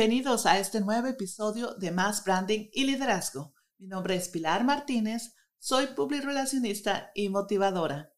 [0.00, 3.52] Bienvenidos a este nuevo episodio de Más Branding y Liderazgo.
[3.76, 8.10] Mi nombre es Pilar Martínez, soy relacionista y motivadora.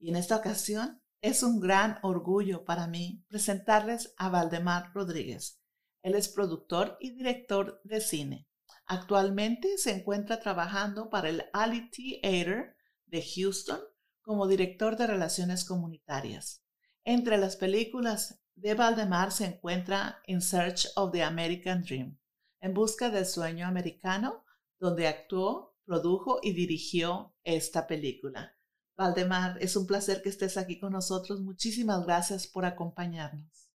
[0.00, 5.62] Y en esta ocasión es un gran orgullo para mí presentarles a Valdemar Rodríguez.
[6.02, 8.48] Él es productor y director de cine.
[8.84, 12.74] Actualmente se encuentra trabajando para el Ali Theater
[13.06, 13.78] de Houston
[14.20, 16.64] como director de relaciones comunitarias.
[17.04, 22.18] Entre las películas de Valdemar se encuentra In Search of the American Dream,
[22.60, 24.44] en busca del sueño americano,
[24.78, 28.56] donde actuó, produjo y dirigió esta película.
[28.96, 31.40] Valdemar, es un placer que estés aquí con nosotros.
[31.40, 33.70] Muchísimas gracias por acompañarnos.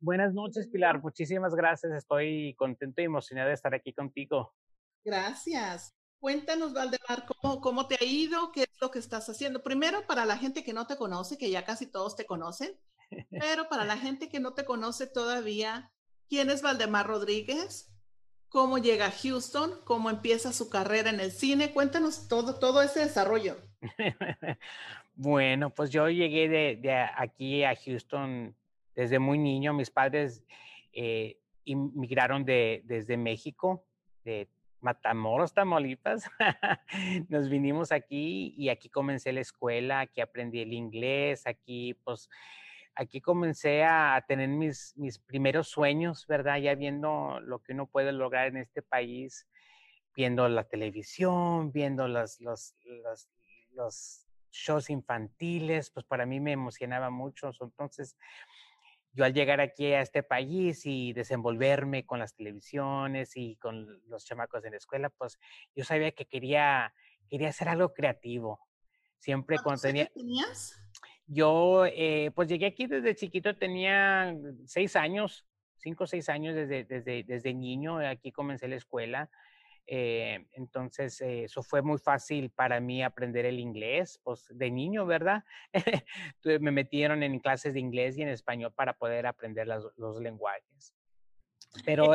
[0.00, 1.00] Buenas noches, Pilar.
[1.00, 1.92] Muchísimas gracias.
[1.92, 4.54] Estoy contento y emocionado de estar aquí contigo.
[5.04, 5.94] Gracias.
[6.18, 9.62] Cuéntanos, Valdemar, ¿cómo, cómo te ha ido, qué es lo que estás haciendo.
[9.62, 12.78] Primero, para la gente que no te conoce, que ya casi todos te conocen,
[13.30, 15.90] pero para la gente que no te conoce todavía,
[16.28, 17.90] ¿quién es Valdemar Rodríguez?
[18.48, 19.80] ¿Cómo llega a Houston?
[19.84, 21.72] ¿Cómo empieza su carrera en el cine?
[21.72, 23.56] Cuéntanos todo, todo ese desarrollo.
[25.14, 28.56] bueno, pues yo llegué de, aquí a Houston
[28.96, 29.72] desde muy niño.
[29.72, 30.42] Mis padres
[30.92, 33.84] eh, inmigraron de, desde México,
[34.24, 34.48] de
[34.80, 36.28] Matamoros, Tamaulipas.
[37.28, 42.28] Nos vinimos aquí y aquí comencé la escuela, aquí aprendí el inglés, aquí pues
[42.94, 46.58] aquí comencé a tener mis, mis primeros sueños, ¿verdad?
[46.58, 49.46] Ya viendo lo que uno puede lograr en este país,
[50.14, 52.74] viendo la televisión, viendo los, los,
[53.72, 57.52] los, shows infantiles, pues para mí me emocionaba mucho.
[57.60, 58.16] Entonces,
[59.12, 64.24] yo al llegar aquí a este país y desenvolverme con las televisiones y con los
[64.24, 65.38] chamacos en la escuela, pues
[65.76, 66.92] yo sabía que quería,
[67.28, 68.58] quería hacer algo creativo.
[69.20, 70.06] Siempre cuando tenía...
[70.06, 70.82] tenías?
[71.32, 74.36] Yo, eh, pues llegué aquí desde chiquito, tenía
[74.66, 79.30] seis años, cinco o seis años desde, desde, desde niño, aquí comencé la escuela.
[79.86, 85.06] Eh, entonces, eh, eso fue muy fácil para mí aprender el inglés, pues de niño,
[85.06, 85.44] ¿verdad?
[86.44, 90.96] Me metieron en clases de inglés y en español para poder aprender los lenguajes.
[91.84, 92.12] Pero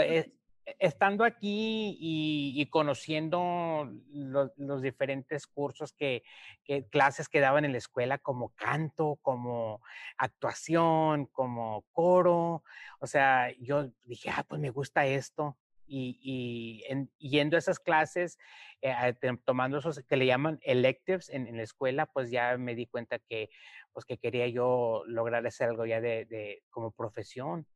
[0.80, 6.24] estando aquí y, conociendo los, diferentes cursos que,
[6.90, 9.81] clases que daban en la escuela, como canto, como
[10.18, 12.64] actuación, como coro,
[13.00, 15.58] o sea, yo dije, ah, pues me gusta esto.
[15.88, 16.84] Y,
[17.20, 18.40] yendo a esas clases,
[18.82, 19.14] eh,
[19.46, 23.50] tomando esos que le llaman electives en, la escuela, pues ya me di cuenta que,
[23.94, 27.68] pues que quería yo lograr hacer algo ya de como profesión.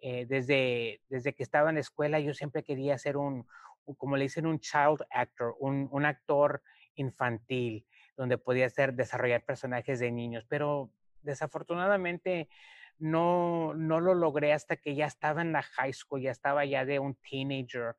[0.00, 3.46] Eh, desde, desde que estaba en la escuela yo siempre quería ser un,
[3.96, 6.62] como le dicen, un child actor, un, un actor
[6.94, 7.84] infantil,
[8.16, 10.90] donde podía hacer, desarrollar personajes de niños, pero
[11.22, 12.48] desafortunadamente
[12.98, 16.84] no, no lo logré hasta que ya estaba en la high school, ya estaba ya
[16.84, 17.96] de un teenager.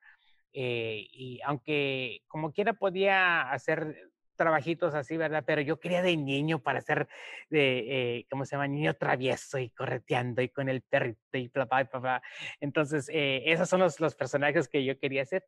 [0.51, 5.43] Eh, y aunque como quiera podía hacer trabajitos así, ¿verdad?
[5.45, 7.09] Pero yo quería de niño para ser
[7.49, 8.69] de, eh, ¿cómo se llama?
[8.69, 12.21] Niño travieso y correteando y con el perrito y bla, bla, bla,
[12.61, 15.45] Entonces, eh, esos son los, los, personajes que yo quería hacer.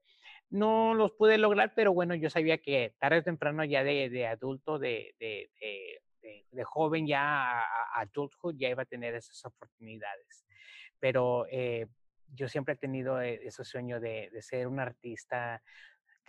[0.50, 4.28] No los pude lograr, pero bueno, yo sabía que tarde o temprano ya de, de
[4.28, 5.50] adulto, de, de,
[6.52, 10.46] de, joven ya a, a, adulthood, ya iba a tener esas oportunidades.
[11.00, 11.88] Pero eh,
[12.28, 15.64] yo siempre he tenido e, ese sueño de, de ser un artista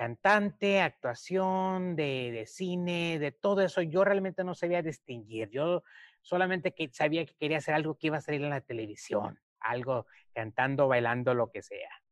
[0.02, 3.82] cantante, actuación, de, cine, de todo eso.
[3.82, 5.48] Yo realmente no sabía distinguir.
[5.50, 5.84] Yo
[6.22, 10.06] solamente que sabía que quería hacer algo que iba a salir en la televisión, algo
[10.32, 12.02] cantando, bailando, lo que sea.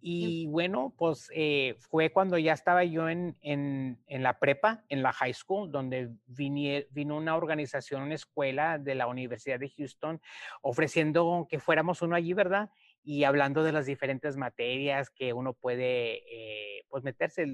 [0.00, 5.02] Y bueno, pues eh, fue cuando ya estaba yo en, en, en, la prepa, en
[5.02, 10.20] la high school, donde vino una organización, una escuela de la Universidad de Houston,
[10.62, 12.70] ofreciendo que fuéramos uno allí, ¿verdad?
[13.02, 17.44] Y hablando de las diferentes materias que uno puede eh, pues meterse,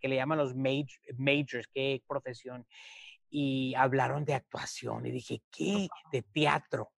[0.00, 2.66] que le llaman los majors, qué profesión.
[3.28, 5.88] Y hablaron de actuación y dije, ¿qué?
[6.12, 6.92] De teatro.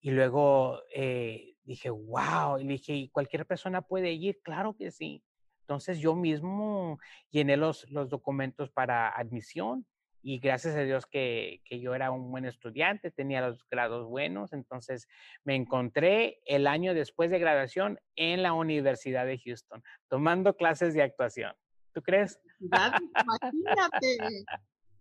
[0.00, 4.40] Y luego eh, dije, wow, y dije, ¿y cualquier persona puede ir?
[4.42, 5.22] Claro que sí.
[5.60, 6.98] Entonces yo mismo
[7.30, 9.86] llené los, los documentos para admisión
[10.22, 14.52] y gracias a Dios que, que, yo era un buen estudiante, tenía los grados buenos,
[14.52, 15.08] entonces
[15.44, 21.02] me encontré el año después de graduación en la Universidad de Houston, tomando clases de
[21.02, 21.52] actuación.
[21.92, 22.40] ¿Tú crees?
[22.60, 24.16] Imagínate.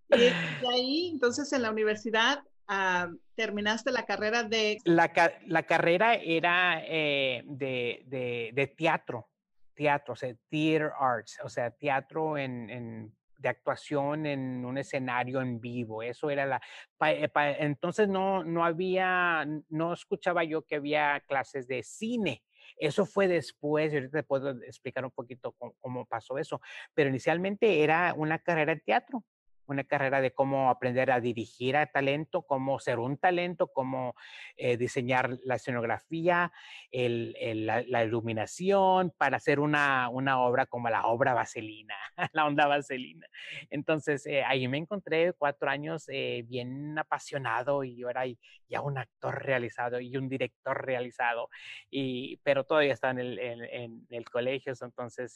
[0.10, 4.78] Y ahí, entonces, en la universidad, ah, terminaste la carrera de...
[4.84, 5.12] La,
[5.46, 9.30] la carrera era eh, de, de, de, teatro,
[9.74, 15.42] teatro, o sea, theater arts, o sea, teatro en, en de actuación en un escenario
[15.42, 16.04] en vivo.
[16.04, 16.62] Eso era la...
[17.08, 17.30] Eh,
[17.60, 22.44] entonces no, no había, no escuchaba yo que había clases de cine.
[22.78, 26.62] Eso fue después, y ahorita te puedo explicar un poquito cómo, pasó eso,
[26.94, 29.24] pero inicialmente era una carrera de teatro
[29.72, 34.16] una carrera de cómo aprender a dirigir a talento, cómo ser un talento, cómo
[34.58, 36.52] eh, diseñar la escenografía,
[36.92, 41.96] la, iluminación, para hacer una, una, obra como la obra vaselina,
[42.34, 43.28] la onda vaselina.
[43.70, 48.24] Entonces, eh, ahí me encontré cuatro años eh, bien apasionado y era
[48.68, 51.50] ya un actor realizado y un director realizado,
[51.90, 55.36] y, pero todavía estaba en el, en, el colegio, entonces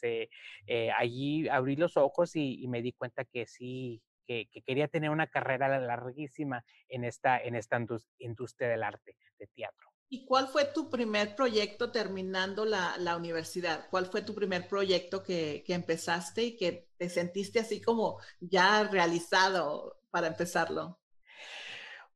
[0.96, 5.26] allí abrí los ojos y, y me di cuenta que sí, que, quería tener una
[5.26, 7.80] carrera larguísima en esta, en esta
[8.18, 9.90] industria del arte, de teatro.
[10.08, 13.88] ¿Y cuál fue tu primer proyecto terminando la, la universidad?
[13.90, 18.84] ¿Cuál fue tu primer proyecto que, que, empezaste y que te sentiste así como ya
[18.84, 21.00] realizado para empezarlo?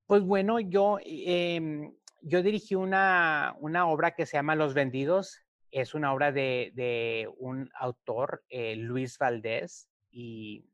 [0.06, 1.90] Pues bueno, yo, eh,
[2.20, 5.40] yo dirigí una, una, obra que se llama Los Vendidos.
[5.72, 10.69] Es una obra de, de un autor, eh, Luis Valdés, y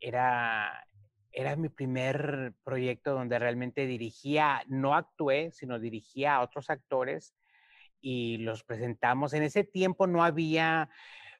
[0.00, 0.86] era,
[1.32, 7.34] era mi primer proyecto donde realmente dirigía, no actué, sino dirigía a otros actores
[8.00, 9.32] y los presentamos.
[9.32, 10.88] En ese tiempo no había,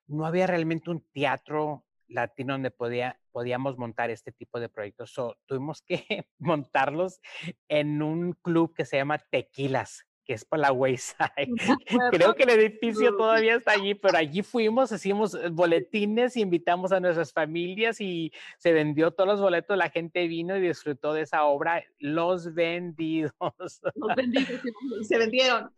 [0.06, 5.14] no había realmente un teatro latino donde podía, podíamos montar este tipo de proyectos.
[5.46, 7.20] tuvimos que montarlos
[7.68, 11.18] en un club que se llama Tequilas que es por la Wayside.
[12.12, 17.00] Creo que el edificio todavía está allí, pero allí fuimos, hicimos eh, boletines, invitamos a
[17.00, 21.42] nuestras familias y se vendió todos los boletos, la gente vino y disfrutó de esa
[21.46, 23.32] obra, Los Vendidos.
[23.40, 24.60] Los Vendidos,
[25.02, 25.72] se vendieron.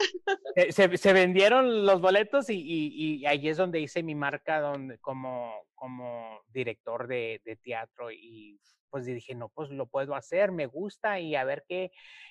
[0.68, 5.50] Se, vendieron los boletos y, y, ahí es donde hice mi marca donde, como,
[5.82, 11.18] como director de, de teatro y pues dije, no, pues lo puedo hacer, me gusta
[11.18, 11.90] y a ver qué,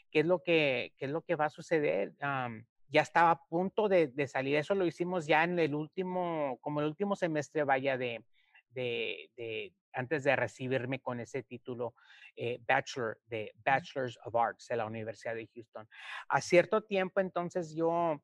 [0.10, 2.14] qué, es, lo que, qué es lo que va a suceder.
[2.88, 6.88] ya estaba a punto de, salir, eso lo hicimos ya en el último, como el
[6.88, 8.24] último semestre, vaya, de,
[8.70, 11.94] de, antes de recibirme con ese título
[12.38, 15.90] eh, Bachelor de Bachelors of Arts de la Universidad de Houston.
[16.30, 18.22] A cierto tiempo, entonces yo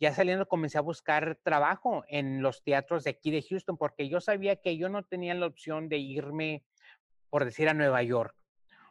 [0.00, 4.20] ya saliendo comencé a buscar trabajo en los teatros de aquí de Houston porque yo
[4.20, 6.64] sabía que yo no tenía la opción de irme
[7.32, 8.36] por decir, a Nueva York.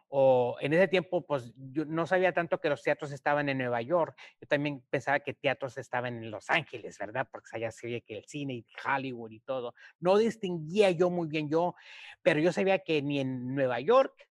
[0.07, 3.83] O en ese tiempo, pues yo no sabía tanto que los teatros estaban en Nueva
[3.83, 4.17] York.
[4.41, 7.27] Yo también pensaba que teatros estaban en Los Ángeles, ¿verdad?
[7.31, 9.75] Porque allá se que el cine y Hollywood y todo.
[9.99, 11.75] No distinguía yo muy bien yo,
[12.23, 14.27] pero yo sabía que ni en Nueva York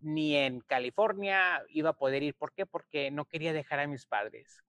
[0.00, 2.34] ni en California iba a poder ir.
[2.34, 2.64] ¿Por qué?
[2.64, 4.64] Porque no quería dejar a mis padres.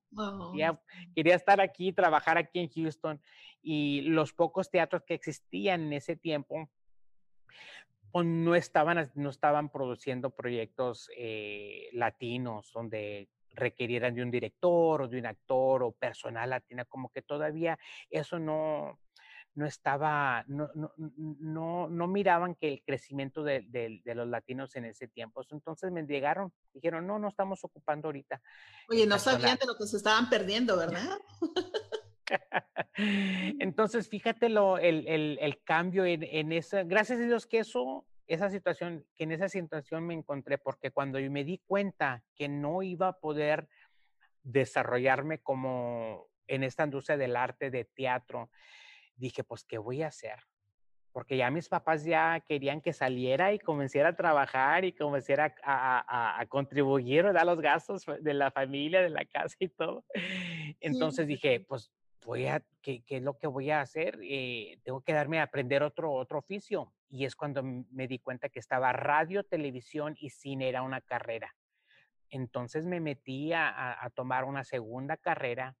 [1.14, 3.20] Quería, estar aquí, trabajar aquí en Houston.
[3.62, 6.68] Y los pocos teatros que existían en ese tiempo,
[8.12, 15.08] o no estaban, no estaban produciendo proyectos eh, latinos donde requirieran de un director o
[15.08, 17.78] de un actor o personal latina, como que todavía
[18.10, 18.98] eso no,
[19.54, 24.86] no estaba, no, no, no, no miraban que el crecimiento de, de, los latinos en
[24.86, 25.42] ese tiempo.
[25.50, 28.40] Entonces me llegaron, dijeron, no, no estamos ocupando ahorita.
[28.88, 31.18] Oye, no sabían de lo que se estaban perdiendo, ¿verdad?
[32.96, 38.06] Entonces, fíjate lo, el, el, el cambio en, en esa, gracias a Dios que eso,
[38.26, 42.48] esa situación, que en esa situación me encontré, porque cuando yo me di cuenta que
[42.48, 43.68] no iba a poder
[44.42, 48.50] desarrollarme como en esta industria del arte, de teatro,
[49.16, 50.38] dije, pues, ¿qué voy a hacer?
[51.12, 56.40] Porque ya mis papás ya querían que saliera y comenzara a trabajar y comenzara a,
[56.40, 60.04] a, contribuir a los gastos de la familia, de la casa y todo.
[60.80, 61.92] Entonces dije, pues
[62.24, 64.18] voy a, ¿qué, ¿qué, es lo que voy a hacer?
[64.22, 66.92] Eh, tengo que darme a aprender otro, otro oficio.
[67.10, 71.54] Y es cuando me di cuenta que estaba radio, televisión y cine era una carrera.
[72.30, 75.76] Entonces me metí a, a tomar una segunda carrera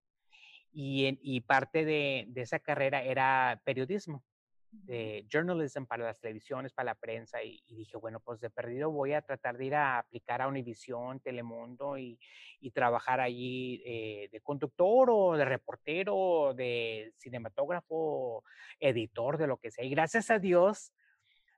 [0.72, 4.24] y, y parte de, de, esa carrera era periodismo
[4.72, 9.12] de journalism para las televisiones, para la prensa, y, dije, bueno, pues de perdido voy
[9.12, 12.18] a tratar de ir a aplicar a Univisión, Telemundo y,
[12.60, 18.44] y trabajar allí eh, de conductor o de reportero, de cinematógrafo,
[18.80, 19.84] editor, de lo que sea.
[19.84, 20.92] Y gracias a Dios,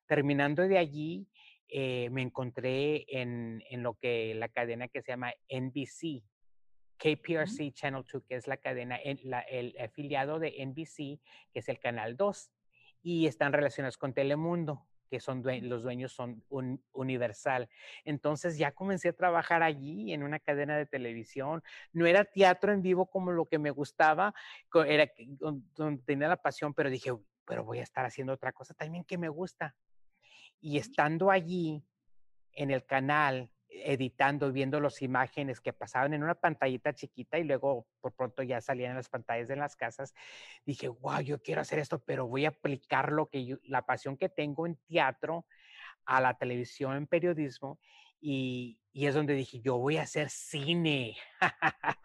[0.06, 1.28] terminando de allí,
[1.68, 6.22] eh, me encontré en, en, lo que la cadena que se llama NBC,
[7.04, 11.20] KPRC Channel 2, que es la cadena, el afiliado de NBC,
[11.52, 12.50] que es el canal 2
[13.02, 17.68] y están relacionados con Telemundo, que son los dueños son un, Universal.
[18.06, 21.62] Entonces ya comencé a trabajar allí en una cadena de televisión.
[21.92, 24.34] No era teatro en vivo como lo que me gustaba,
[24.86, 25.10] era
[25.76, 27.12] donde tenía la pasión, pero dije,
[27.44, 29.76] pero voy a estar haciendo otra cosa también que me gusta.
[30.58, 31.84] Y estando allí
[32.52, 33.50] en el canal,
[33.82, 38.60] editando, viendo las imágenes que pasaban en una pantallita chiquita y luego por pronto ya
[38.60, 40.14] salían en las pantallas de las casas,
[40.64, 44.28] dije, wow, yo quiero hacer esto, pero voy a aplicar lo que la pasión que
[44.28, 45.46] tengo en teatro
[46.04, 47.78] a la televisión, en periodismo,
[48.20, 51.16] y, y, es donde dije, yo voy a hacer cine.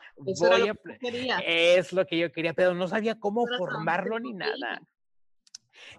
[1.45, 4.81] Es lo que yo quería, pero no sabía cómo formarlo ni nada.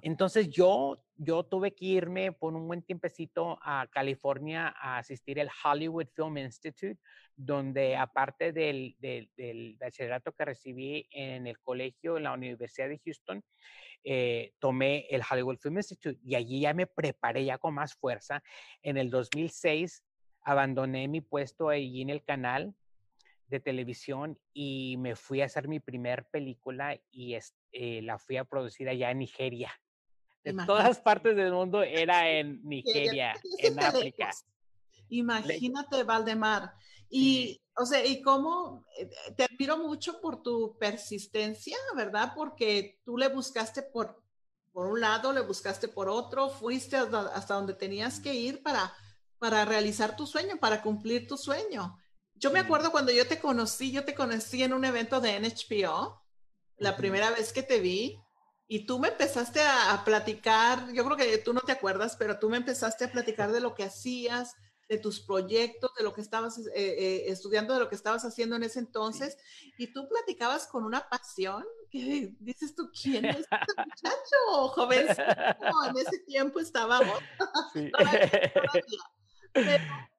[0.02, 5.50] Entonces yo, yo tuve que irme por un buen tiempecito a California a asistir al
[5.62, 6.98] Hollywood Film Institute,
[7.36, 13.02] donde aparte del, del, del bachillerato que recibí en el colegio, en la Universidad de
[13.04, 13.44] Houston,
[14.02, 18.42] eh, tomé el Hollywood Film Institute y allí ya me preparé ya con más fuerza.
[18.80, 20.02] En el 2006
[20.42, 22.74] abandoné mi puesto allí en el canal
[23.48, 27.36] de televisión y me fui a hacer mi primer película y
[27.72, 29.70] eh, la fui a producir allá en Nigeria.
[30.44, 34.30] De todas partes del mundo era en Nigeria, en África.
[35.08, 36.72] Imagínate, Valdemar.
[37.08, 42.32] Y, o sea, y cómo eh, te admiro mucho por tu persistencia, ¿verdad?
[42.36, 44.22] Porque tú le buscaste por,
[44.72, 48.94] por un lado, le buscaste por otro, fuiste hasta, donde tenías que ir para,
[49.38, 51.98] para realizar tu sueño, para cumplir tu sueño.
[52.34, 56.22] Yo me acuerdo cuando yo te conocí, yo te conocí en un evento de NHPO,
[56.78, 58.18] la primera vez que te vi,
[58.72, 62.48] y tú me empezaste a, platicar, yo creo que tú no te acuerdas, pero tú
[62.48, 64.54] me empezaste a platicar de lo que hacías,
[64.88, 68.54] de tus proyectos, de lo que estabas eh, eh, estudiando, de lo que estabas haciendo
[68.54, 69.36] en ese entonces,
[69.76, 74.68] y tú platicabas con una pasión que dices tú, ¿quién es este muchacho?
[74.68, 77.18] Joven, en ese tiempo estábamos.
[77.72, 77.90] Sí.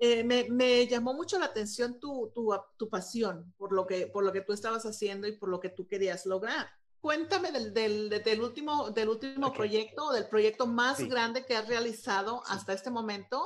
[0.00, 2.30] Eh, me, llamó mucho la atención tu,
[2.76, 5.70] tu, pasión por lo, que, por lo que tú estabas haciendo y por lo que
[5.70, 6.68] tú querías lograr.
[7.04, 12.72] Cuéntame del, del, último, del último proyecto, del proyecto más grande que has realizado hasta
[12.72, 13.42] este momento.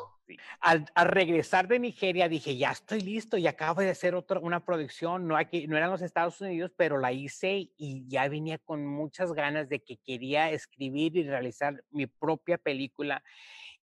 [0.60, 5.26] Al, regresar de Nigeria dije, ya estoy listo y acabo de hacer otra, una producción,
[5.26, 9.32] no, aquí, no eran los Estados Unidos, pero la hice y ya venía con muchas
[9.32, 13.24] ganas de que quería escribir y realizar mi propia película.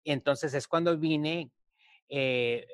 [0.03, 1.49] Entonces es cuando vine
[2.09, 2.67] eh,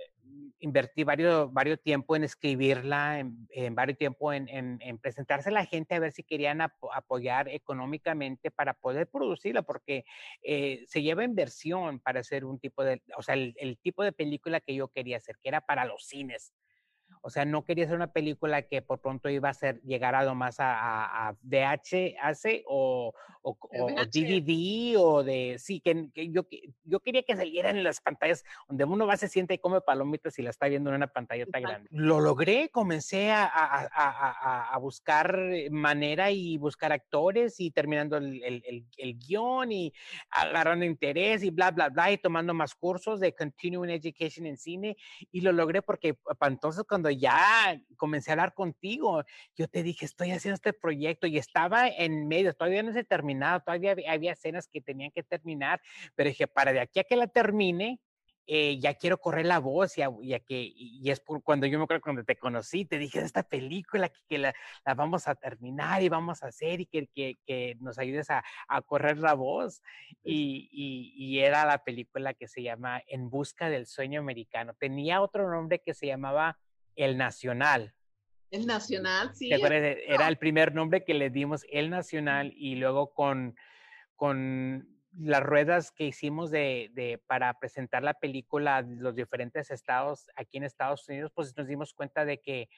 [0.59, 5.95] invertí varios, varios tiempo en escribirla, en, varios tiempo en, en, presentarse a la gente
[5.95, 10.05] a ver si querían apoyar económicamente para poder producirla, porque
[10.43, 14.59] eh, se lleva inversión para hacer un tipo de, o sea, el, tipo de película
[14.59, 16.53] que yo quería hacer, que era para los cines.
[17.21, 20.23] O sea, no quería hacer una película que por pronto iba a ser llegar a
[20.23, 26.47] lo más a, a, VHS o, o, o, DVD o de, sí, que, yo,
[26.83, 30.39] yo quería que salieran en las pantallas donde uno va, se siente y come palomitas
[30.39, 31.89] y la está viendo en una pantalla tan grande.
[31.91, 35.37] Lo logré, comencé a, a, buscar
[35.71, 39.93] manera y buscar actores y terminando el, el, el, guion y
[40.29, 44.95] agarrando interés y bla, bla, bla, y tomando más cursos de Continuing Education en cine
[45.31, 49.23] y lo logré porque para entonces cuando ya comencé a hablar contigo,
[49.55, 53.59] yo te dije, estoy haciendo este proyecto y estaba en medio, todavía no se terminado,
[53.61, 55.81] todavía había, escenas que tenían que terminar,
[56.15, 57.99] pero dije, para de aquí a que la termine,
[58.51, 61.83] eh, ya quiero correr la voz y, a, que, y es por cuando yo me
[61.83, 66.01] acuerdo cuando te conocí, te dije, esta película que, que la, la, vamos a terminar
[66.01, 69.83] y vamos a hacer y que, que, que nos ayudes a, a, correr la voz.
[70.23, 74.73] Y, y, y, era la película que se llama En Busca del Sueño Americano.
[74.79, 76.57] Tenía otro nombre que se llamaba
[76.99, 77.93] el Nacional.
[78.51, 79.49] El Nacional, sí.
[79.51, 83.55] Era el primer nombre que le dimos, El Nacional, y luego con,
[84.15, 90.29] con las ruedas que hicimos de, de, para presentar la película a los diferentes estados
[90.35, 92.69] aquí en Estados Unidos, pues nos dimos cuenta de que,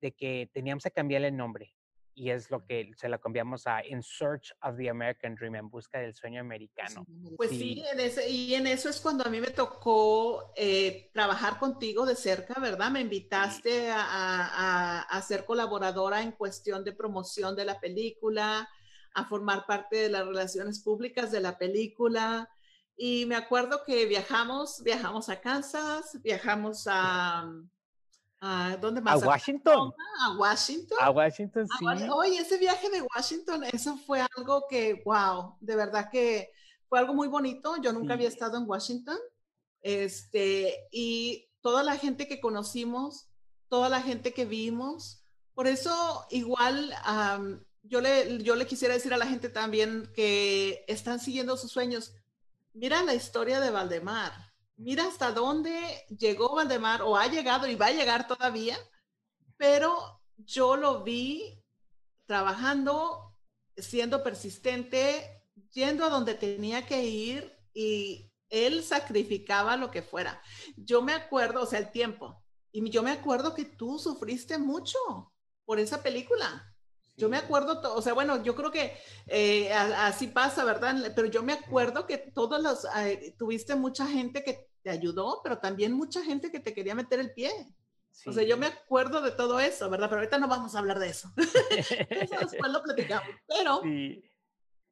[0.00, 1.74] de que teníamos que cambiar el nombre
[2.16, 5.68] y es lo que se la cambiamos a In Search of the American Dream, en
[5.68, 7.06] busca del sueño americano.
[7.36, 11.58] Pues sí, en ese, y en eso es cuando a mí me tocó eh, trabajar
[11.58, 12.90] contigo de cerca, ¿verdad?
[12.90, 18.66] Me invitaste a, a, ser colaboradora en cuestión de promoción de la película,
[19.12, 22.48] a formar parte de las relaciones públicas de la película.
[22.96, 27.46] Y me acuerdo que viajamos, viajamos a Kansas, viajamos a,
[28.40, 29.22] ¿A dónde más?
[29.22, 29.92] A Washington.
[30.22, 30.98] A Washington.
[31.00, 31.84] A Washington, sí.
[32.12, 36.50] Oye, ese viaje de Washington, eso fue algo que, wow, de verdad que
[36.88, 37.76] fue algo muy bonito.
[37.80, 39.18] Yo nunca había estado en Washington.
[39.82, 43.28] Este, y toda la gente que conocimos,
[43.68, 45.22] toda la gente que vimos.
[45.54, 46.94] Por eso, igual,
[47.82, 52.14] yo, le, yo le quisiera decir a la gente también que están siguiendo sus sueños.
[52.74, 54.32] Mira la historia de Valdemar
[54.76, 58.78] mira hasta dónde llegó Valdemar o ha llegado y va a llegar todavía,
[59.56, 61.62] pero yo lo vi
[62.26, 63.34] trabajando,
[63.76, 70.42] siendo persistente, yendo a donde tenía que ir y Él sacrificaba lo que fuera.
[70.76, 72.42] Yo me acuerdo, o sea, el tiempo.
[72.72, 74.98] Y yo me acuerdo que tú sufriste mucho
[75.64, 76.75] por esa película.
[77.16, 78.94] Yo me acuerdo, o sea, bueno, yo creo que
[79.26, 81.12] eh, así pasa, ¿verdad?
[81.16, 85.58] Pero yo me acuerdo que todos los, eh, tuviste mucha gente que te ayudó, pero
[85.58, 87.50] también mucha gente que te quería meter el pie.
[88.26, 90.08] O sea, yo me acuerdo de todo eso, ¿verdad?
[90.08, 91.32] Pero ahorita no vamos a hablar de eso.
[92.10, 93.28] eso después lo platicamos.
[93.46, 93.80] Pero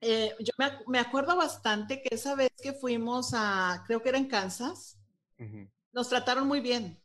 [0.01, 4.19] eh, yo me, me, acuerdo bastante que esa vez que fuimos a, creo que era
[4.19, 4.99] en Kansas,
[5.93, 7.04] nos trataron muy bien.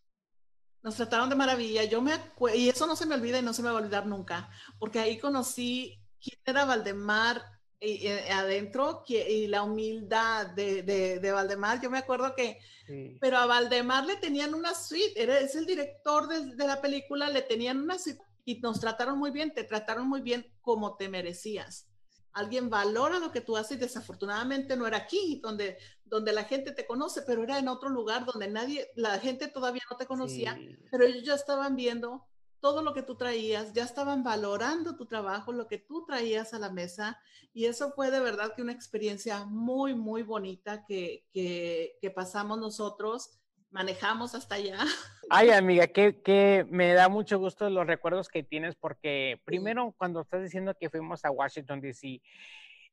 [0.82, 1.84] Nos trataron de maravilla.
[1.84, 2.14] Yo me
[2.56, 5.00] y eso no se me olvida y no se me va a olvidar nunca, porque
[5.00, 7.44] ahí conocí quién era Valdemar
[7.80, 11.82] y, eh, adentro y la humildad de, de, Valdemar.
[11.82, 12.60] Yo me acuerdo que,
[13.20, 17.30] pero a Valdemar le tenían una suite, era, es el director de, de, la película,
[17.30, 21.10] le tenían una suite y nos trataron muy bien, te trataron muy bien como te
[21.10, 21.89] merecías
[22.34, 23.80] alguien valora lo que tú haces.
[23.80, 28.26] Desafortunadamente no era aquí, donde, donde la gente te conoce, pero era en otro lugar
[28.26, 30.60] donde nadie, la gente todavía no te conocía,
[30.92, 32.26] pero ellos ya estaban viendo
[32.60, 36.60] todo lo que tú traías, ya estaban valorando tu trabajo, lo que tú traías a
[36.60, 37.18] la mesa,
[37.54, 42.60] y eso fue de verdad que una experiencia muy, muy bonita que, que, que pasamos
[42.60, 43.39] nosotros
[43.72, 44.78] manejamos hasta allá.
[45.30, 50.22] Ay, amiga, que, que, me da mucho gusto los recuerdos que tienes, porque primero cuando
[50.22, 52.22] estás diciendo que fuimos a Washington, D.C.,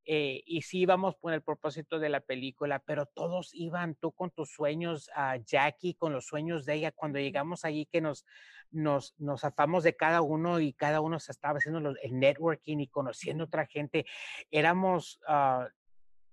[0.09, 4.31] eh, y sí íbamos por el propósito de la película, pero todos iban, tú con
[4.31, 8.25] tus sueños, a Jackie con los sueños de ella, cuando llegamos allí que nos,
[8.71, 12.87] nos, nos afamos de cada uno y cada uno se estaba haciendo el networking y
[12.87, 14.07] conociendo otra gente,
[14.51, 15.21] éramos...
[15.29, 15.67] Uh,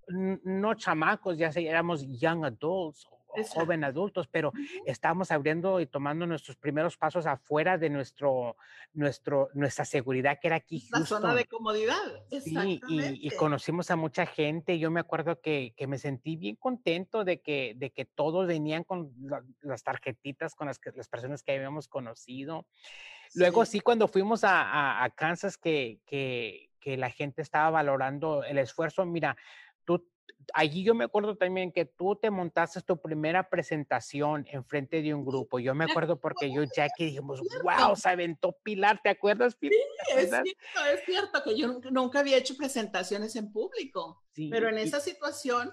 [0.06, 3.08] no chamacos, ya éramos young adults
[3.54, 4.52] joven adultos, pero
[4.86, 8.58] estamos abriendo y tomando nuestros primeros pasos afuera de nuestro,
[8.94, 10.88] nuestro, nuestra seguridad que era aquí.
[10.92, 11.96] La zona de comodidad.
[12.30, 14.80] Sí, y, conocimos a mucha gente.
[14.80, 18.84] Yo me acuerdo que, que, me sentí bien contento de que, de que todos venían
[18.84, 19.12] con
[19.62, 22.66] las tarjetitas con las, que, las personas que habíamos conocido.
[23.36, 28.44] Luego sí, cuando fuimos a, a, a Kansas, que, que, que la gente estaba valorando
[28.44, 29.06] el esfuerzo.
[29.06, 29.36] Mira,
[29.86, 30.06] tú
[30.54, 35.14] allí yo me acuerdo también que tú te montaste tu primera presentación en frente de
[35.14, 35.60] un grupo.
[35.60, 39.78] Yo me acuerdo porque yo y Jackie dijimos, wow, se aventó Pilar, ¿te acuerdas, Pilar?
[40.06, 44.78] Sí, es cierto, es cierto que yo nunca había hecho presentaciones en público, pero en
[44.78, 45.72] esa situación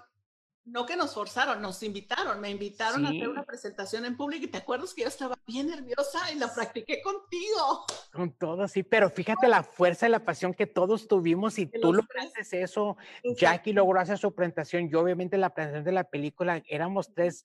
[0.70, 4.48] no que nos forzaron, nos invitaron, me invitaron a hacer una presentación en público y
[4.48, 7.86] te acuerdas que yo estaba bien nerviosa y la practiqué contigo.
[8.12, 11.92] Con todo, sí, pero fíjate la fuerza y la pasión que todos tuvimos y tú
[12.18, 12.96] haces eso,
[13.36, 17.44] Jackie logró hacer su presentación, yo obviamente la presentación de la película, éramos tres,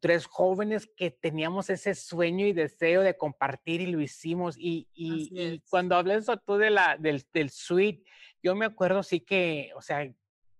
[0.00, 5.60] tres jóvenes que teníamos ese sueño y deseo de compartir y lo hicimos y, y,
[5.70, 8.02] cuando hablas tú de la, del, del suite,
[8.42, 10.12] yo me acuerdo sí que, o sea,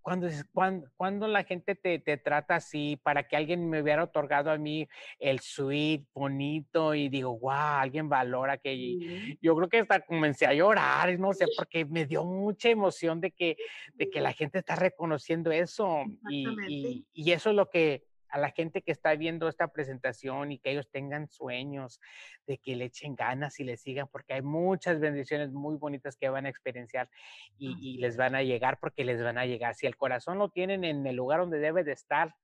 [0.03, 4.51] cuando, cuando, cuando, la gente te, te, trata así, para que alguien me hubiera otorgado
[4.51, 4.89] a mí
[5.19, 10.55] el suite bonito y digo, wow, alguien valora que yo creo que hasta comencé a
[10.55, 13.57] llorar, no sé, porque me dio mucha emoción de que,
[13.95, 18.39] de que la gente está reconociendo eso y, y, y eso es lo que, a
[18.39, 22.01] la gente que está viendo esta presentación y que ellos tengan sueños,
[22.47, 26.31] de que le echen ganas y le sigan, porque hay muchas bendiciones muy bonitas que
[26.31, 27.11] van a experienciar
[27.59, 29.75] y, y, les van a llegar porque les van a llegar.
[29.75, 32.35] Si el corazón lo tienen en el lugar donde debe de estar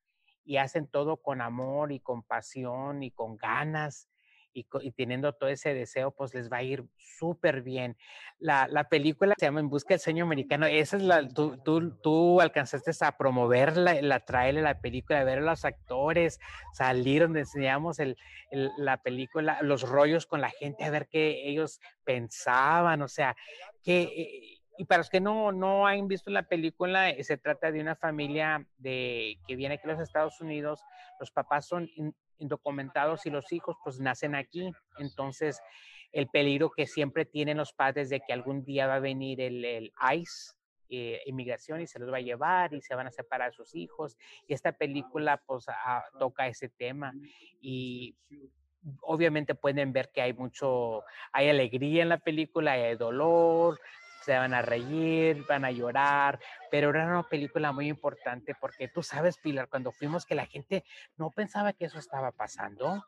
[0.44, 4.09] y hacen todo con amor y con pasión y con ganas,
[4.53, 7.97] y, teniendo todo ese deseo, pues les va a ir súper bien.
[8.39, 10.67] La, la, película se llama En Busca del Sueño Americano.
[10.67, 15.25] Esa es la, tú, tú, tú alcanzaste a promover la, la traerle la película, a
[15.25, 16.41] ver a los actores,
[16.73, 18.17] salir donde enseñamos el,
[18.51, 23.37] la película, los rollos con la gente, a ver qué ellos pensaban, o sea,
[23.83, 24.03] que...
[24.03, 27.81] Eh, y para los que no, no han visto la película, eh, se trata de
[27.81, 30.85] una familia de, que viene aquí a los Estados Unidos.
[31.19, 31.91] Los papás son
[32.38, 34.72] indocumentados y los hijos pues nacen aquí.
[34.98, 35.61] Entonces,
[36.12, 39.64] el peligro que siempre tienen los padres de que algún día va a venir el,
[39.64, 40.55] el ICE,
[40.90, 44.16] eh, inmigración, y se los va a llevar y se van a separar sus hijos.
[44.46, 45.66] Y esta película pues
[46.18, 47.12] toca ese tema
[47.61, 48.16] y
[49.03, 53.79] obviamente pueden ver que hay mucho, hay alegría en la película, hay dolor,
[54.29, 56.38] se van a reír, van a llorar,
[56.71, 60.85] pero era una película muy importante porque tú sabes, Pilar, cuando fuimos que la gente
[61.17, 63.03] no pensaba que eso estaba pasando,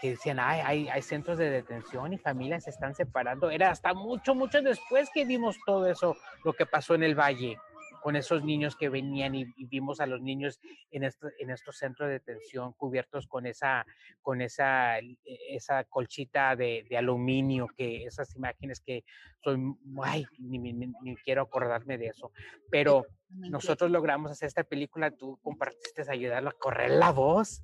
[0.00, 3.50] que decían, Ay, hay, centros de detención y familias se están separando.
[3.50, 7.58] Era hasta mucho, mucho después que vimos todo eso, lo que pasó en el valle.
[8.04, 12.06] Con esos niños que venían y, vimos a los niños en, este, en estos centros
[12.06, 13.86] de detención cubiertos con esa,
[14.20, 15.16] con esa, e,
[15.48, 19.04] esa colchita de, de aluminio, que esas imágenes que
[19.42, 19.58] soy,
[20.02, 22.30] ay, ni, ni, quiero acordarme de eso,
[22.70, 27.62] pero nosotros logramos hacer esta película, tú compartiste ayudarlo a correr la voz.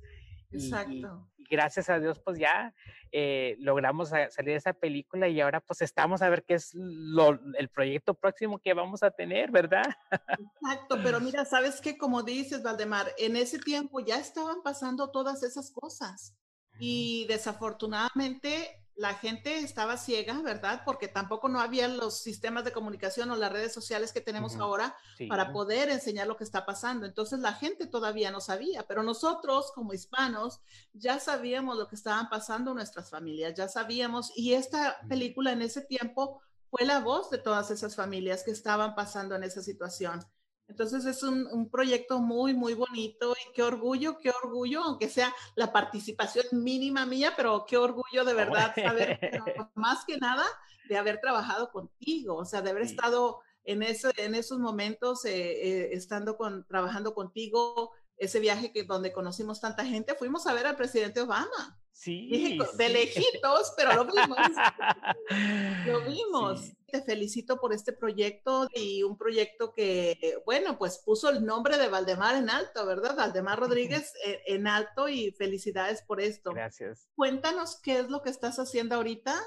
[0.51, 1.27] Exacto.
[1.49, 2.73] gracias a Dios, pues ya
[3.11, 7.39] eh, logramos salir de esa película y ahora pues estamos a ver qué es lo,
[7.57, 9.85] el proyecto próximo que vamos a tener, ¿verdad?
[10.11, 15.43] Exacto, pero mira, sabes que como dices, Valdemar, en ese tiempo ya estaban pasando todas
[15.43, 16.37] esas cosas
[16.79, 20.83] y desafortunadamente la gente estaba ciega, ¿verdad?
[20.85, 24.95] Porque tampoco no había los sistemas de comunicación o las redes sociales que tenemos ahora
[25.29, 27.05] para poder enseñar lo que está pasando.
[27.05, 30.61] Entonces la gente todavía no sabía, pero nosotros como hispanos
[30.93, 35.81] ya sabíamos lo que estaban pasando nuestras familias, ya sabíamos y esta película en ese
[35.81, 40.25] tiempo fue la voz de todas esas familias que estaban pasando en esa situación.
[40.71, 45.73] Entonces es un, proyecto muy, muy bonito y qué orgullo, qué orgullo, aunque sea la
[45.73, 49.19] participación mínima mía, pero qué orgullo de verdad saber,
[49.75, 50.45] más que nada,
[50.87, 55.31] de haber trabajado contigo, o sea, de haber estado en, ese, en esos momentos, eh,
[55.33, 60.67] eh, estando con, trabajando contigo, ese viaje que donde conocimos tanta gente, fuimos a ver
[60.67, 61.81] al presidente Obama.
[61.91, 62.57] Sí.
[62.77, 64.37] de lejitos, pero lo vimos.
[65.85, 66.71] lo vimos.
[66.91, 71.87] Te felicito por este proyecto y un proyecto que, bueno, pues puso el nombre de
[71.87, 73.15] Valdemar en alto, ¿verdad?
[73.15, 76.51] Valdemar Rodríguez eh, en alto y felicidades por esto.
[76.51, 77.07] Gracias.
[77.15, 79.41] Cuéntanos qué es lo que estás haciendo ahorita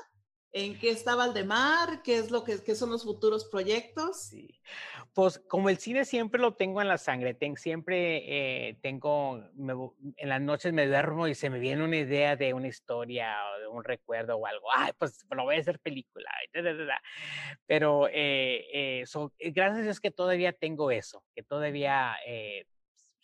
[0.57, 2.01] ¿En qué está Valdemar?
[2.05, 4.23] ¿Qué es lo que qué son los futuros proyectos?
[4.29, 4.61] Sí.
[5.13, 9.43] Pues como el cine siempre lo tengo en la sangre, siempre eh, tengo,
[10.17, 13.61] en las noches me duermo y se me viene una idea de una historia o
[13.63, 14.69] de un recuerdo o algo.
[14.77, 16.31] Ay, pues lo voy a hacer película.
[17.67, 19.05] Pero eh, eh,
[19.51, 22.15] gracias a Dios que todavía tengo eso, que todavía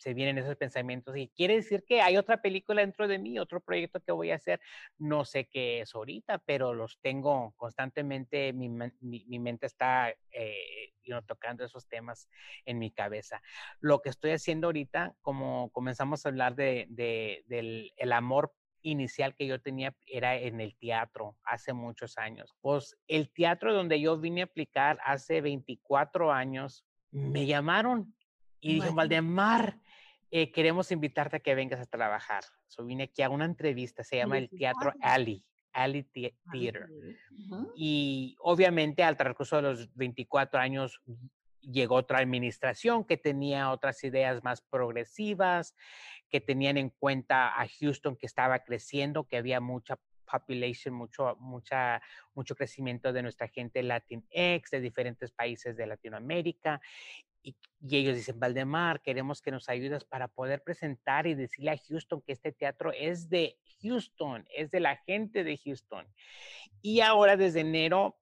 [0.01, 3.61] se vienen esos pensamientos y quiere decir que hay otra película dentro de mí, otro
[3.61, 4.59] proyecto que voy a hacer,
[4.97, 10.93] no sé qué es ahorita, pero los tengo constantemente, mi, mi, mente está eh,
[11.27, 12.27] tocando esos temas
[12.65, 13.43] en mi cabeza.
[13.79, 19.45] Lo que estoy haciendo ahorita, como comenzamos a hablar de, del el amor inicial que
[19.45, 22.55] yo tenía era en el teatro hace muchos años.
[22.59, 28.15] Pues el teatro donde yo vine a aplicar hace 24 años, me llamaron
[28.61, 29.79] y dije, Valdemar,
[30.31, 32.43] eh, queremos invitarte a que vengas a trabajar.
[32.67, 36.87] So, vine aquí a una entrevista, se llama el Teatro Ali, Ali Theater.
[37.75, 41.01] Y obviamente al transcurso de los 24 años
[41.59, 45.75] llegó otra administración que tenía otras ideas más progresivas,
[46.29, 49.99] que tenían en cuenta a Houston que estaba creciendo, que había mucha
[50.31, 52.01] population, mucho, mucha,
[52.33, 56.81] mucho crecimiento de nuestra gente Latinx, de diferentes países de Latinoamérica,
[57.43, 57.55] y,
[57.89, 62.33] ellos dicen, Valdemar, queremos que nos ayudes para poder presentar y decirle a Houston que
[62.33, 66.07] este teatro es de Houston, es de la gente de Houston.
[66.81, 68.17] Y ahora desde enero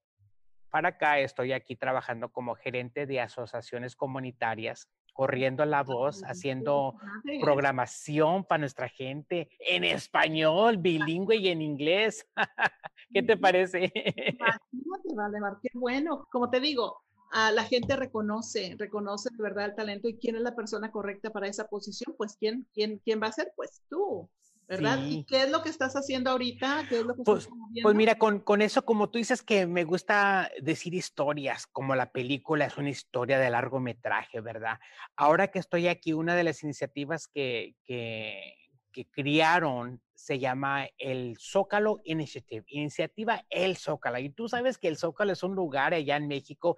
[0.69, 6.95] para acá estoy aquí trabajando como gerente de asociaciones comunitarias, corriendo la voz, haciendo
[7.41, 12.27] programación para nuestra gente en español, bilingüe y en inglés.
[13.13, 13.91] ¿Qué te parece?
[13.95, 16.27] Imagínate, Valdemar, qué bueno.
[16.31, 20.55] Como te digo, la gente reconoce, reconoce de verdad el talento y quién es la
[20.55, 24.29] persona correcta para esa posición, pues quién, quién, quién va a ser, pues tú.
[24.69, 24.99] ¿verdad?
[25.03, 26.85] ¿Y qué es lo que estás haciendo ahorita?
[26.87, 27.49] ¿Qué es lo que pues,
[27.81, 32.11] pues mira, con, con, eso, como tú dices que me gusta decir historias, como la
[32.11, 34.77] película es una historia de largometraje, ¿verdad?
[35.15, 38.53] Ahora que estoy aquí, una de las iniciativas que, que,
[38.91, 44.19] que criaron se llama el Zócalo Initiative, iniciativa El Zócalo.
[44.19, 46.77] Y tú sabes que el Zócalo es un lugar allá en México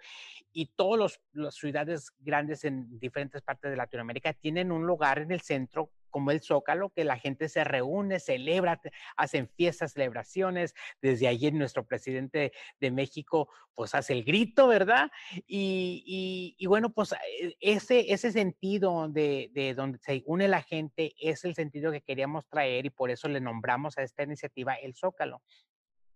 [0.53, 5.41] y todas las ciudades grandes en diferentes partes de Latinoamérica tienen un lugar en el
[5.41, 8.79] centro como el Zócalo, que la gente se reúne, celebra,
[9.17, 10.75] hacen fiestas, celebraciones.
[11.01, 15.09] Desde allí nuestro presidente de México pues hace el grito, ¿verdad?
[15.47, 21.43] Y, bueno, pues eh, ese, ese sentido de, de, donde se une la gente es
[21.45, 25.41] el sentido que queríamos traer y por eso le nombramos a esta iniciativa el Zócalo.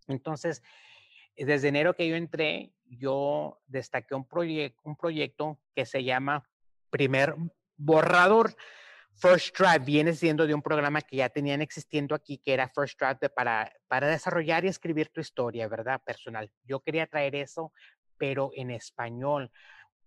[0.07, 0.61] Entonces,
[1.35, 4.27] desde enero que yo entré, yo destaqué un,
[4.83, 6.47] un proyecto que se llama
[6.89, 7.35] Primer
[7.77, 8.55] Borrador
[9.17, 12.99] First Draft viene siendo de un programa que ya tenían existiendo aquí, que era First
[12.99, 16.01] Draft para, para desarrollar y escribir tu historia, ¿verdad?
[16.05, 16.51] Personal.
[16.63, 17.71] Yo quería traer eso,
[18.17, 19.51] pero en español.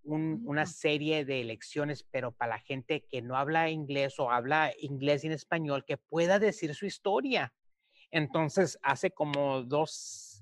[0.02, 5.24] una serie de lecciones, pero para la gente que no habla inglés o habla inglés
[5.24, 7.52] y en español, que pueda decir su historia.
[8.10, 10.37] Entonces, hace como dos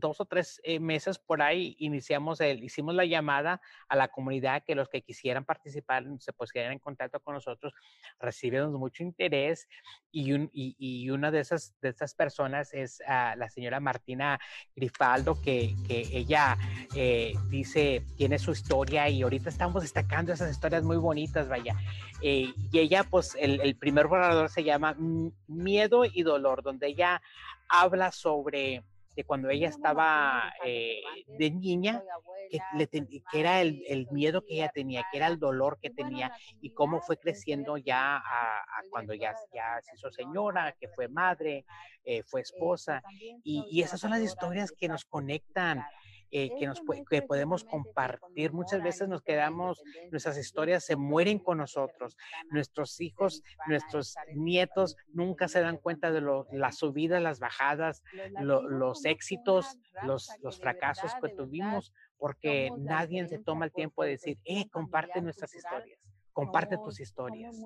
[0.00, 4.64] dos o tres eh, meses por ahí iniciamos el, hicimos la llamada a la comunidad
[4.64, 7.72] que los que quisieran participar se pusieran en contacto con nosotros.
[8.18, 9.68] Recibimos mucho interés
[10.10, 14.40] y, y, una de esas, de estas personas es la señora Martina
[14.74, 16.56] Grifaldo, que, que ella
[16.94, 21.76] eh, dice, tiene su historia y ahorita estamos destacando esas historias muy bonitas, vaya.
[22.22, 24.96] Eh, y ella, pues, el, el primer borrador se llama
[25.46, 27.22] Miedo y Dolor, donde ella
[27.68, 28.82] habla sobre
[29.16, 32.02] de cuando ella estaba eh, de niña,
[32.50, 32.60] que,
[33.30, 36.70] que era el, el, miedo que ella tenía, que era el dolor que tenía y
[36.70, 41.64] cómo fue creciendo ya a, cuando ya, ya se hizo señora, que fue madre,
[42.04, 43.02] eh, fue esposa.
[43.44, 45.84] Y, y esas son las historias que nos conectan
[46.30, 48.52] eh, que, nos, que podemos compartir.
[48.52, 52.16] Muchas veces nos quedamos, nuestras historias se mueren con nosotros.
[52.50, 58.02] Nuestros hijos, nuestros nietos nunca se dan cuenta de lo, las subidas, las bajadas,
[58.40, 64.38] los éxitos, los, los fracasos que tuvimos, porque nadie se toma el tiempo de decir,
[64.44, 66.00] eh, comparte nuestras historias
[66.32, 67.56] comparte tus historias.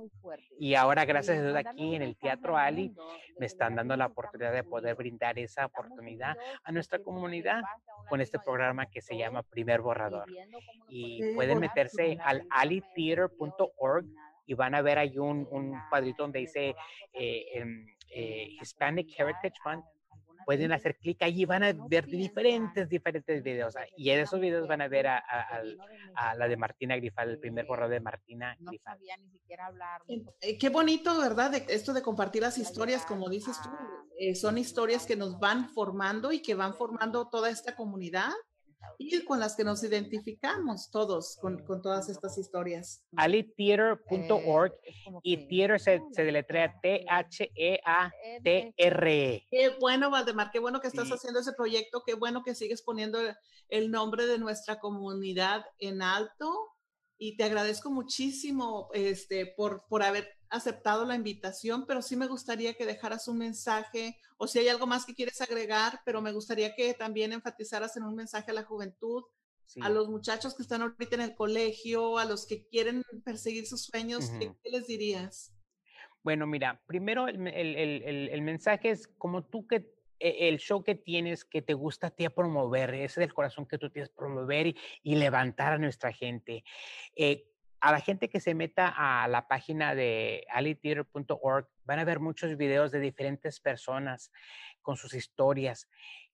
[0.59, 2.95] Y ahora, gracias a Dios, aquí en el Teatro Ali,
[3.39, 7.63] me están dando la oportunidad de poder brindar esa oportunidad a nuestra comunidad
[8.09, 10.27] con este programa que se llama Primer Borrador.
[10.89, 14.07] Y pueden meterse al alitheater.org
[14.47, 16.75] y van a ver ahí un, un cuadrito donde dice
[17.13, 17.65] eh,
[18.11, 19.85] eh, Hispanic Heritage Month
[20.45, 23.75] pueden hacer clic allí y van a ver diferentes, diferentes videos.
[23.97, 25.19] Y en esos videos van a ver a,
[26.15, 28.75] a, la de Martina Grifal, el primer borrador de Martina Grifal.
[28.75, 30.03] No sabía ni siquiera hablar.
[30.41, 31.51] Eh, qué bonito, ¿verdad?
[31.51, 33.71] De, esto de compartir las historias, como dices tú,
[34.19, 38.33] eh, son historias que nos van formando y que van formando toda esta comunidad
[38.99, 43.05] y con las que nos identificamos todos con, con todas estas historias.
[43.17, 44.73] alitheater.org
[45.23, 48.15] y theater se, se deletrea T-H-E-A-T-R-E.
[49.35, 49.47] E.
[49.51, 53.19] Qué bueno, Valdemar, qué bueno que estás haciendo ese proyecto, qué bueno que sigues poniendo
[53.69, 56.74] el nombre de nuestra comunidad en alto
[57.25, 62.75] y te agradezco muchísimo este, por, por haber aceptado la invitación, pero sí me gustaría
[62.75, 66.75] que dejaras un mensaje o si hay algo más que quieres agregar, pero me gustaría
[66.75, 69.23] que también enfatizaras en un mensaje a la juventud,
[69.81, 73.85] a los muchachos que están ahorita en el colegio, a los que quieren perseguir sus
[73.85, 75.51] sueños, ¿qué, les dirías?
[76.23, 79.94] Bueno, mira, primero el, el, el, el mensaje es como tú que
[80.25, 83.67] el show que tienes que te gusta a ti a promover, ese es el corazón
[83.67, 86.65] que tú tienes promover y, y levantar a nuestra gente.
[87.15, 92.19] Eh, a la gente que se meta a la página de alitheater.org van a ver
[92.19, 94.33] muchos videos de diferentes personas
[94.81, 95.87] con sus historias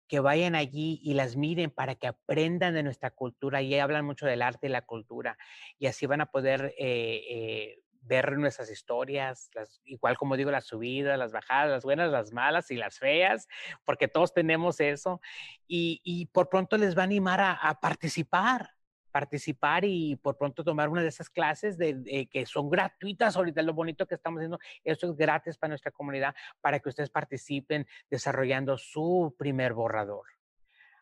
[0.06, 4.26] que vayan allí y las miren para que aprendan de nuestra cultura y hablan mucho
[4.26, 5.38] del arte y la cultura
[5.78, 10.66] y así van a poder eh, eh, ver nuestras historias, las, igual como digo, las
[10.66, 13.46] subidas, las bajadas, las buenas, las malas y las feas,
[13.84, 15.20] porque todos tenemos eso
[15.66, 18.70] y, por pronto les va a animar a, a participar
[19.10, 23.36] participar y por pronto tomar una de esas clases de, que son gratuitas.
[23.36, 27.10] Ahorita lo bonito que estamos haciendo esto es gratis para nuestra comunidad para que ustedes
[27.10, 30.26] participen desarrollando su primer borrador.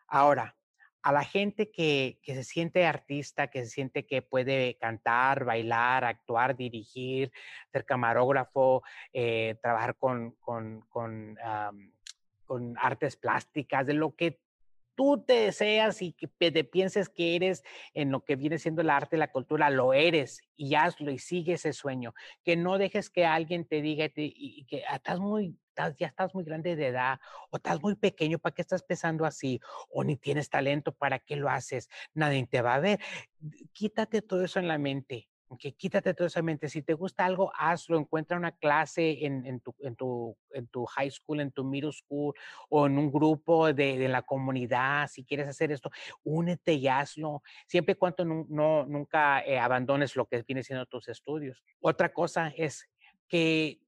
[0.07, 0.55] Ahora
[1.01, 6.03] a la gente que, que, se siente artista, que se siente que puede cantar, bailar,
[6.03, 7.31] actuar, dirigir,
[7.71, 8.83] ser camarógrafo,
[9.13, 11.37] eh, trabajar con, con, con,
[12.45, 14.39] con artes plásticas, de lo que
[14.99, 18.89] tú te deseas y que te pienses que eres en lo que viene siendo el
[18.89, 22.13] arte, la cultura, lo eres y hazlo y sigue ese sueño.
[22.43, 25.57] Que no dejes que alguien te diga que ah, estás muy,
[25.97, 27.17] ya estás muy grande de edad
[27.49, 29.61] o estás muy pequeño, ¿para qué estás pesando así?
[29.87, 31.87] O ni tienes talento, ¿para qué lo haces?
[32.13, 32.99] Nadie te va a ver.
[33.71, 36.69] Quítate todo eso en la mente que quítate toda esa mente.
[36.69, 37.97] Si te gusta algo, hazlo.
[37.97, 41.91] Encuentra una clase en, en, tu, en, tu, en tu high school, en tu middle
[41.91, 42.33] school
[42.69, 45.07] o en un grupo de, de la comunidad.
[45.07, 45.89] Si quieres hacer esto,
[46.23, 47.41] únete y hazlo.
[47.67, 51.63] Siempre y cuando no, nunca eh, abandones lo que viene siendo tus estudios.
[51.79, 52.89] Otra cosa es
[53.27, 53.79] que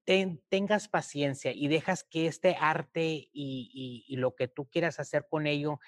[0.50, 5.26] tengas paciencia y dejas que este arte y, y, y lo que tú quieras hacer
[5.28, 5.80] con ello,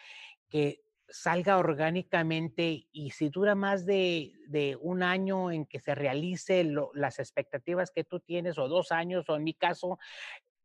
[0.50, 0.82] que
[1.14, 7.20] salga orgánicamente y si dura más de, de un año en que se realice las
[7.20, 10.00] expectativas que tú tienes o dos años o en mi caso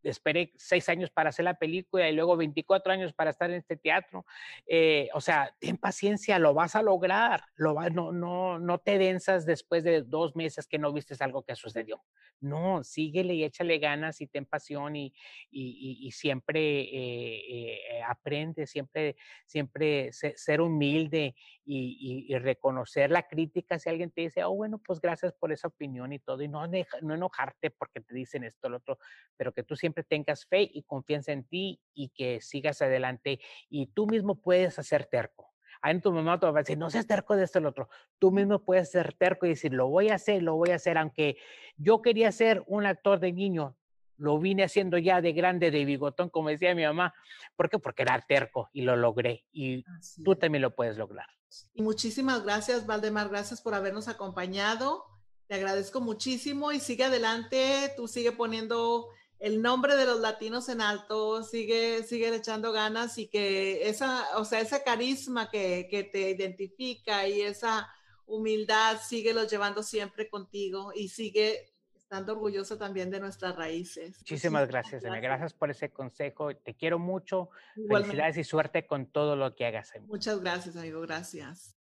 [0.03, 3.77] esperé seis años para hacer la película y luego 24 años para estar en este
[3.77, 4.25] teatro.
[4.67, 7.43] Eh, o sea, ten paciencia, lo vas a lograr.
[7.57, 11.43] Lo va, no, no, no te densas después de dos meses que no viste algo
[11.43, 12.03] que sucedió.
[12.41, 15.13] No, síguele y échale ganas y ten pasión y,
[15.51, 21.35] y, y, siempre eh, eh, aprende, siempre, siempre ser humilde
[21.65, 26.13] y, reconocer la crítica si alguien te dice, oh, bueno, pues gracias por esa opinión
[26.13, 26.67] y todo, y no,
[27.03, 28.99] no enojarte porque te dicen esto, lo otro,
[29.37, 33.41] pero que tú siempre siempre tengas fe y confianza en ti y que sigas adelante
[33.71, 35.55] y tú mismo puedes hacer terco.
[35.81, 37.89] Ahí tu mamá te va a decir, no seas terco de esto lo otro.
[38.19, 40.99] Tú mismo puedes ser terco y decir, lo voy a hacer, lo voy a hacer,
[40.99, 41.39] aunque
[41.77, 43.77] yo quería ser un actor de niño,
[44.17, 47.15] lo vine haciendo ya de grande, de bigotón, como decía mi mamá.
[47.57, 47.79] ¿Por qué?
[47.79, 49.45] Porque era terco y lo logré.
[49.53, 49.85] Y
[50.25, 51.27] tú también lo puedes lograr.
[51.73, 53.29] Y muchísimas gracias, Valdemar.
[53.29, 55.05] Gracias por habernos acompañado.
[55.47, 57.93] Te agradezco muchísimo y sigue adelante.
[57.97, 63.29] Tú sigue poniendo el nombre de los latinos en alto, sigue, sigue echando ganas y
[63.29, 67.89] que esa, o sea, ese carisma que, que te identifica y esa
[68.27, 74.17] humildad, sigue los llevando siempre contigo y sigue estando orgulloso también de nuestras raíces.
[74.19, 75.21] Muchísimas gracias, Ana.
[75.21, 76.55] Gracias por ese consejo.
[76.57, 77.51] Te quiero mucho.
[77.75, 79.93] Felicidades y suerte con todo lo que hagas.
[80.07, 81.01] Muchas gracias, amigo.
[81.03, 81.77] Gracias.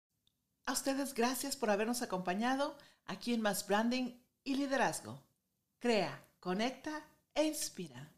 [0.64, 5.20] A ustedes, gracias por habernos acompañado aquí en Más Branding y Liderazgo.
[5.80, 7.04] Crea, conecta
[7.40, 8.12] inspira.